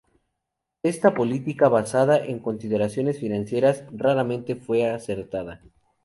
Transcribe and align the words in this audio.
Esta 0.81 1.13
política, 1.13 1.69
basada 1.69 2.17
en 2.25 2.39
consideraciones 2.39 3.19
financieras, 3.19 3.83
raramente 3.91 4.55
fue 4.55 4.89
acertada. 4.89 5.61